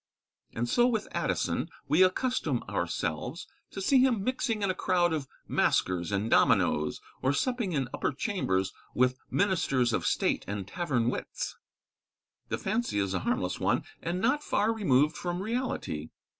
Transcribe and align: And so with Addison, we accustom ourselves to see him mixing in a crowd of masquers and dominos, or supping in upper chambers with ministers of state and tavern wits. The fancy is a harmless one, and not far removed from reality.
And 0.55 0.67
so 0.67 0.87
with 0.87 1.07
Addison, 1.11 1.69
we 1.87 2.01
accustom 2.01 2.63
ourselves 2.67 3.45
to 3.69 3.79
see 3.79 3.99
him 3.99 4.23
mixing 4.23 4.63
in 4.63 4.71
a 4.71 4.73
crowd 4.73 5.13
of 5.13 5.27
masquers 5.47 6.11
and 6.11 6.27
dominos, 6.27 6.99
or 7.21 7.33
supping 7.33 7.73
in 7.73 7.87
upper 7.93 8.11
chambers 8.11 8.73
with 8.95 9.19
ministers 9.29 9.93
of 9.93 10.07
state 10.07 10.43
and 10.47 10.67
tavern 10.67 11.11
wits. 11.11 11.55
The 12.49 12.57
fancy 12.57 12.97
is 12.97 13.13
a 13.13 13.19
harmless 13.19 13.59
one, 13.59 13.83
and 14.01 14.19
not 14.19 14.41
far 14.41 14.73
removed 14.73 15.15
from 15.15 15.39
reality. 15.43 16.09